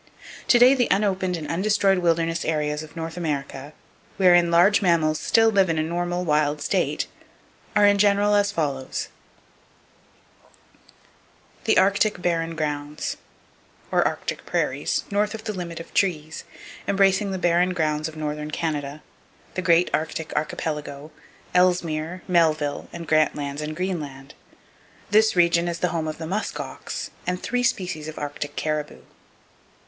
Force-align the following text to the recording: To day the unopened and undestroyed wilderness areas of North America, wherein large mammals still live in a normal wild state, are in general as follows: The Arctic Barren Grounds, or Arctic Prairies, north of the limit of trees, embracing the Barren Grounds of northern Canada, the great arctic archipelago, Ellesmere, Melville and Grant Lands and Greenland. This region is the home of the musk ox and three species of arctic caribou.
To 0.47 0.57
day 0.57 0.73
the 0.73 0.87
unopened 0.89 1.37
and 1.37 1.47
undestroyed 1.47 1.99
wilderness 1.99 2.43
areas 2.43 2.81
of 2.81 2.95
North 2.95 3.17
America, 3.17 3.71
wherein 4.17 4.49
large 4.49 4.81
mammals 4.81 5.19
still 5.19 5.49
live 5.51 5.69
in 5.69 5.77
a 5.77 5.83
normal 5.83 6.25
wild 6.25 6.59
state, 6.59 7.05
are 7.75 7.85
in 7.85 7.99
general 7.99 8.33
as 8.33 8.51
follows: 8.51 9.09
The 11.65 11.77
Arctic 11.77 12.19
Barren 12.19 12.55
Grounds, 12.55 13.17
or 13.91 14.01
Arctic 14.07 14.43
Prairies, 14.43 15.03
north 15.11 15.35
of 15.35 15.43
the 15.43 15.53
limit 15.53 15.79
of 15.79 15.93
trees, 15.93 16.45
embracing 16.87 17.29
the 17.29 17.37
Barren 17.37 17.71
Grounds 17.75 18.07
of 18.07 18.17
northern 18.17 18.49
Canada, 18.49 19.03
the 19.53 19.61
great 19.61 19.91
arctic 19.93 20.33
archipelago, 20.35 21.11
Ellesmere, 21.53 22.23
Melville 22.27 22.87
and 22.91 23.07
Grant 23.07 23.35
Lands 23.35 23.61
and 23.61 23.75
Greenland. 23.75 24.33
This 25.11 25.35
region 25.35 25.67
is 25.67 25.77
the 25.77 25.89
home 25.89 26.07
of 26.07 26.17
the 26.17 26.25
musk 26.25 26.59
ox 26.59 27.11
and 27.27 27.39
three 27.39 27.61
species 27.61 28.07
of 28.07 28.17
arctic 28.17 28.55
caribou. 28.55 29.01